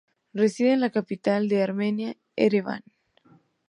[0.33, 2.81] Reside en la capital de Armenia, Ereván.